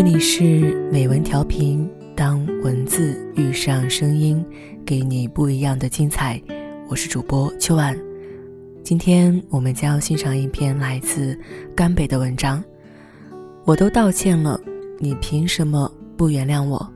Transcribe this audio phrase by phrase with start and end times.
[0.00, 4.42] 这里是美文调频，当文字遇上声音，
[4.82, 6.40] 给你不一样的精彩。
[6.88, 7.94] 我是主播秋晚，
[8.82, 11.38] 今天我们将要欣赏一篇来自
[11.76, 12.64] 甘北的文章。
[13.66, 14.58] 我都道歉了，
[14.98, 16.90] 你凭什么不原谅我？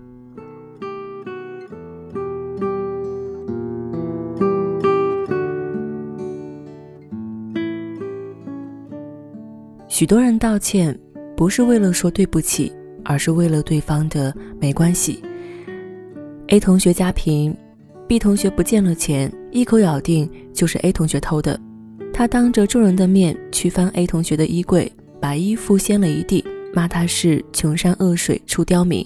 [9.89, 10.99] 许多人道歉，
[11.37, 12.73] 不是为了说对不起，
[13.05, 15.23] 而是为了对方的没关系。
[16.49, 17.57] A 同学家贫
[18.07, 21.59] ，B 同学不见了钱，一口咬定就是 A 同学偷的。
[22.13, 24.91] 他当着众人的面去翻 A 同学的衣柜，
[25.21, 29.05] 把衣服掀了一地，骂他是穷山恶水出刁民。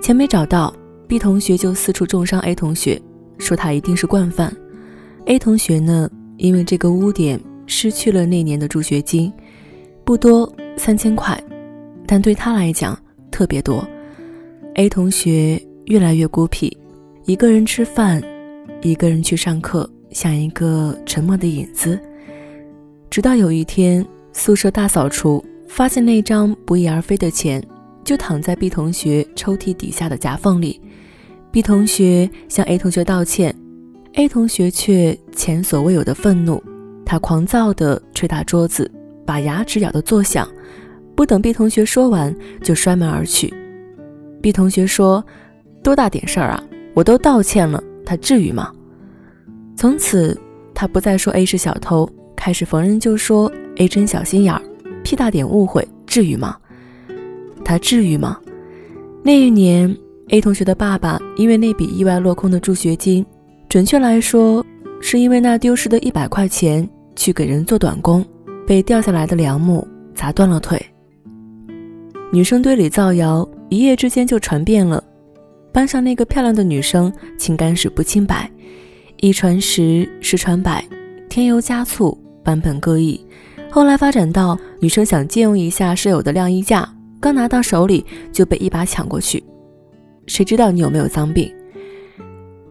[0.00, 0.72] 钱没找到
[1.08, 3.00] ，B 同学就四处重伤 A 同学，
[3.38, 4.54] 说他一定是惯犯。
[5.26, 9.32] A 同学呢，因为这个污点失去了那年的助学金。
[10.04, 11.42] 不多，三千块，
[12.06, 12.98] 但对他来讲
[13.40, 13.88] 特别多。
[14.74, 16.76] A 同学越来越孤僻，
[17.24, 18.22] 一个人吃饭，
[18.82, 21.98] 一个人去上课，像一个沉默的影子。
[23.08, 27.66] 直到有一天，宿舍大扫除，发现那张不翼而飞的钱，
[28.04, 30.78] 就躺在 B 同学抽屉底下的夹缝里。
[31.50, 33.56] B 同学向 A 同学道歉
[34.16, 36.62] ，A 同学却前所未有的愤怒，
[37.06, 38.90] 他狂躁地捶打桌子。
[39.24, 40.48] 把牙齿咬得作响，
[41.20, 43.52] 不等 B 同学说完，就摔门而去。
[44.40, 45.22] B 同学说
[45.84, 46.64] ：“多大点事儿啊！
[46.94, 48.72] 我都道歉了，他至于吗？”
[49.76, 50.34] 从此，
[50.74, 54.62] 他不再说 A 是小偷，开始逢人就说 A 真小心眼儿，
[55.02, 56.56] 屁大点误会，至于吗？
[57.62, 58.38] 他至于吗？
[59.22, 59.94] 那一年
[60.30, 63.26] ，A 同学的爸爸因为那笔意外落空的助学金，
[63.68, 64.64] 准确来说，
[65.02, 68.24] 是因为那丢失的一百块钱，去给人做短工。
[68.66, 70.82] 被掉下来的梁木砸断了腿。
[72.32, 75.02] 女生堆里造谣，一夜之间就传遍了。
[75.72, 78.48] 班上那个漂亮的女生，情感史不清白，
[79.16, 80.84] 一传十，十传百，
[81.28, 83.20] 添油加醋，版本各异。
[83.68, 86.88] 后来发展到女生想借用一下舍友的晾衣架，
[87.20, 89.42] 刚拿到手里就被一把抢过去。
[90.28, 91.52] 谁知道你有没有脏病？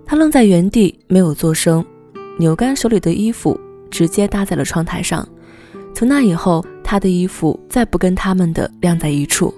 [0.05, 1.85] 她愣在原地，没有作声，
[2.37, 3.59] 扭干手里的衣服，
[3.91, 5.27] 直接搭在了窗台上。
[5.93, 9.53] 从那以后，她的衣服再不跟他们的晾在一处。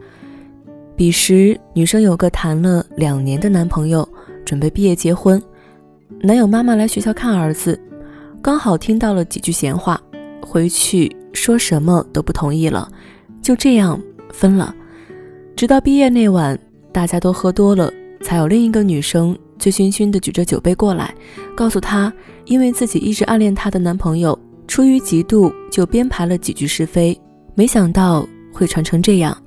[0.97, 4.05] 彼时，女生有个谈了两年的男朋友，
[4.43, 5.41] 准备毕业结婚。
[6.19, 7.79] 男友妈妈来学校看儿子，
[8.41, 9.97] 刚好听到了几句闲话，
[10.41, 12.91] 回去说什么都不同意了，
[13.41, 13.97] 就这样
[14.33, 14.75] 分了。
[15.55, 16.59] 直到毕业那晚，
[16.91, 17.89] 大家都喝多了，
[18.21, 21.15] 才有另一个女生醉醺醺的举着酒杯过来，
[21.55, 22.11] 告诉她，
[22.43, 24.37] 因为自己一直暗恋她的男朋友。
[24.71, 27.19] 出于嫉妒，就编排了几句是非，
[27.55, 29.37] 没想到会传成这样。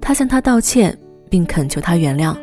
[0.00, 0.98] 他向她道歉，
[1.30, 2.36] 并恳求她原谅。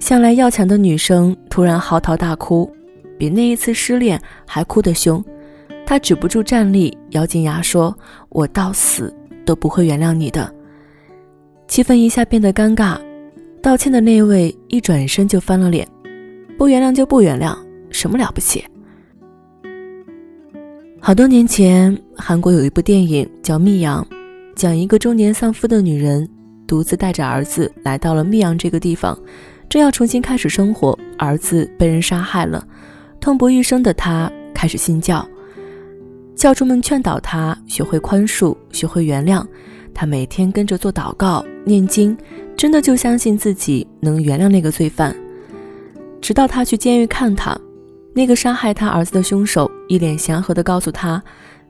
[0.00, 2.74] 向来要强的女生突然嚎啕大哭，
[3.18, 5.22] 比那一次失恋还哭得凶。
[5.84, 7.94] 他止不住站立，咬紧牙说
[8.30, 9.14] ：“我到死
[9.44, 10.50] 都不会原谅你的。”
[11.68, 12.98] 气氛一下变得尴尬。
[13.60, 15.86] 道歉的那位一转身就翻了脸
[16.56, 17.54] ：“不原谅就不原谅，
[17.90, 18.64] 什么了不起？”
[21.06, 24.02] 好多年前，韩国有一部电影叫《密阳》，
[24.56, 26.26] 讲一个中年丧夫的女人
[26.66, 29.14] 独自带着儿子来到了密阳这个地方，
[29.68, 32.66] 正要重新开始生活，儿子被人杀害了，
[33.20, 35.28] 痛不欲生的她开始信教，
[36.34, 39.44] 教主们劝导她学会宽恕，学会原谅，
[39.92, 42.16] 她每天跟着做祷告、念经，
[42.56, 45.14] 真的就相信自己能原谅那个罪犯，
[46.22, 47.54] 直到她去监狱看他。
[48.16, 51.20] 那个杀害他儿子的凶手一脸祥和地告诉他，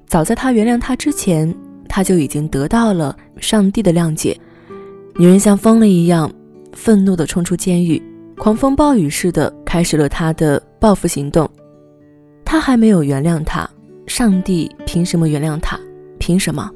[0.06, 1.52] 早在他原谅他之前，
[1.88, 4.38] 他就已经得到了上帝的谅解。
[5.16, 6.30] 女人像疯了一样，
[6.74, 8.02] 愤怒地冲出监狱，
[8.36, 11.48] 狂风暴雨似的开始了他的报复行动。
[12.44, 13.68] 他还没有原谅他，
[14.06, 15.80] 上帝凭什么原谅他？
[16.18, 16.70] 凭什么？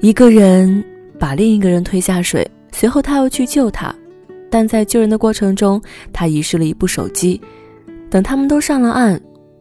[0.00, 0.84] 一个人
[1.20, 3.94] 把另一个人推下水，随后他又去救他，
[4.50, 5.80] 但在救人的过程中，
[6.12, 7.40] 他遗失了一部手机。
[8.10, 9.20] 等他们都上了岸，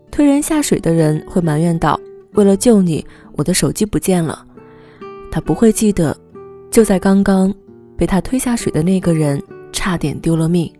[0.09, 1.99] 推人下水的人会埋怨道
[2.33, 4.45] ：“为了救你，我的手机不见了。”
[5.31, 6.15] 他不会记得，
[6.71, 7.53] 就在刚刚，
[7.97, 9.41] 被他推下水的那个人
[9.73, 10.71] 差点丢了命。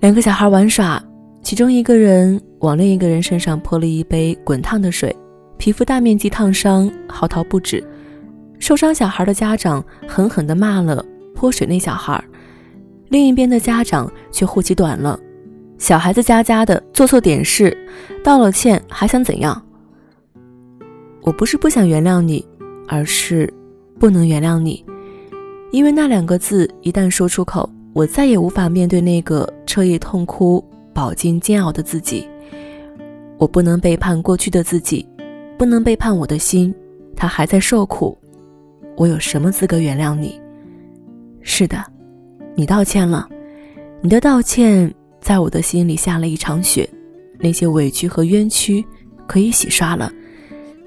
[0.00, 1.02] 两个小孩玩耍，
[1.42, 5.14] 其中一个人往另一个人身上泼了一杯滚烫的水，
[5.58, 7.86] 皮肤大面积烫伤，嚎啕不止。
[8.58, 11.04] 受伤小孩的家长狠狠地骂了
[11.34, 12.24] 泼水那小孩，
[13.10, 15.20] 另一边的家长却护其短了。
[15.82, 17.76] 小孩子家家的做错点事，
[18.22, 19.60] 道了歉还想怎样？
[21.22, 22.46] 我不是不想原谅你，
[22.86, 23.52] 而是
[23.98, 24.84] 不能原谅你。
[25.72, 30.64] 因为那两个字一旦说出口，我再也无法面对那个彻夜痛哭、
[30.94, 32.28] 饱经煎熬的自己。
[33.36, 35.04] 我不能背叛过去的自己，
[35.58, 36.72] 不能背叛我的心，
[37.16, 38.16] 他还在受苦。
[38.96, 40.40] 我有什么资格原谅你？
[41.40, 41.84] 是的，
[42.54, 43.28] 你道歉了，
[44.00, 46.86] 你的道歉在我的心里下了一场雪，
[47.38, 48.84] 那些委屈和冤屈
[49.26, 50.12] 可以洗刷了。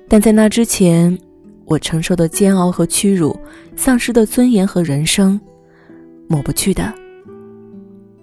[0.07, 1.17] 但在那之前，
[1.65, 3.35] 我承受的煎熬和屈辱，
[3.75, 5.39] 丧失的尊严和人生，
[6.27, 6.93] 抹不去的，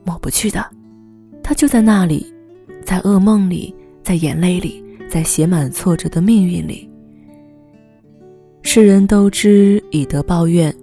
[0.05, 0.65] 抹不去的，
[1.43, 2.33] 它就在那里，
[2.85, 3.75] 在噩梦里。
[4.05, 6.91] 在眼泪里，在写满挫折的命运里，
[8.63, 10.75] 世人都知以德报怨，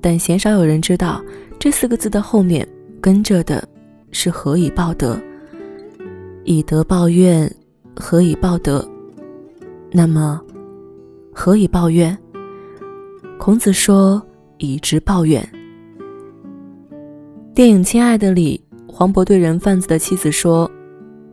[0.00, 1.20] 但鲜少有人知道
[1.58, 2.64] 这四个字的后面
[3.00, 3.68] 跟着的
[4.10, 5.18] 是何以报德。
[6.44, 7.52] 以德报怨，
[7.96, 8.86] 何以报德？
[9.92, 10.40] 那么，
[11.32, 12.16] 何以报怨？
[13.38, 14.22] 孔子说
[14.58, 15.46] ：“以直报怨。”
[17.54, 20.70] 电影《亲爱的》里，黄渤对人贩子的妻子说。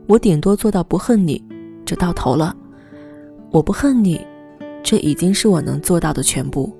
[0.07, 1.43] 我顶多做到不恨你，
[1.83, 2.55] 这到头了。
[3.49, 4.21] 我不恨你，
[4.83, 6.71] 这已经是我能做到的全部。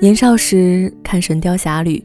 [0.00, 1.96] 年少时看《神雕侠侣》，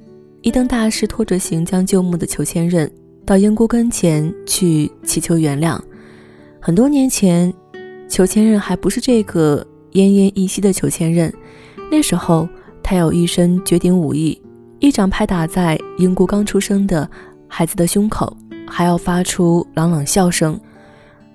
[0.44, 2.90] 一灯大师拖着行将就木的裘千仞
[3.26, 5.80] 到英姑跟前去祈求原谅。
[6.60, 7.52] 很多年前，
[8.10, 11.32] 裘千仞还不是这个奄奄一息的裘千仞，
[11.90, 12.46] 那时候
[12.84, 14.38] 他有一身绝顶武艺，
[14.80, 17.10] 一掌拍打在英姑刚出生的
[17.48, 18.36] 孩子的胸口。
[18.68, 20.60] 还要发出朗朗笑声，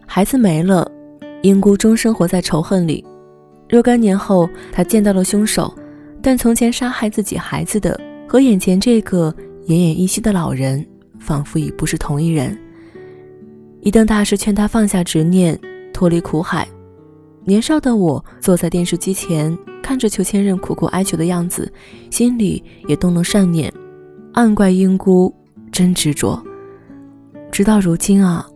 [0.06, 0.90] 孩子没了，
[1.42, 3.04] 英姑终生活在仇恨里。
[3.68, 5.72] 若干年后，她见到了凶手，
[6.20, 9.34] 但从前杀害自己孩子的和眼前这个
[9.66, 10.86] 奄奄一息的老人，
[11.18, 12.56] 仿佛已不是同一人。
[13.80, 15.58] 一灯大师劝他放下执念，
[15.94, 16.68] 脱离苦海。
[17.44, 21.72] 年少的我坐在电视机前，看着裘千仞苦苦哀求的样子，
[22.10, 23.72] 心里也动了善念，
[24.34, 25.34] 暗怪英姑
[25.72, 26.38] 真执着。
[27.50, 28.46] 直到如今啊，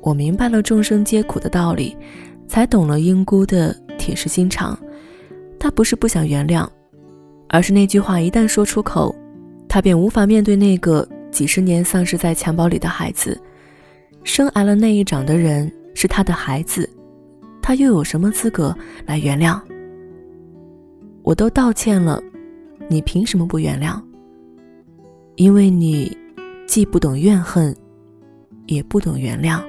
[0.00, 1.96] 我明白了众生皆苦的道理，
[2.46, 4.78] 才懂了英姑的铁石心肠。
[5.58, 6.68] 她不是不想原谅，
[7.52, 9.14] 而是那句话一旦说出口，
[9.68, 13.40] 他便无法面对那个几十年丧失在襁褓里的孩子。
[14.24, 16.88] 生挨了那一掌的人是他的孩子，
[17.60, 18.74] 他又有什么资格
[19.06, 19.60] 来原谅？
[21.22, 22.20] 我都道歉了，
[22.88, 24.00] 你凭什么不原谅？
[25.36, 26.16] 因为你
[26.66, 27.76] 既不懂怨恨。
[28.68, 29.60] 也不懂原谅。